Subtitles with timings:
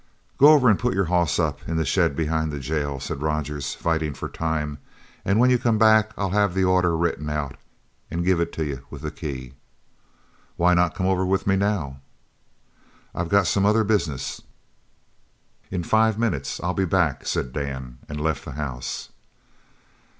[0.39, 3.75] "Go over an' put your hoss up in the shed behind the jail," said Rogers,
[3.75, 4.79] fighting for time,
[5.23, 7.55] "an' when you come back I'll have the order written out
[8.09, 9.53] an' give it to you with the key."
[10.57, 11.99] "Why not come over with me now?"
[13.13, 14.41] "I got some other business."
[15.69, 19.09] "In five minutes I'll be back," said Dan, and left the house.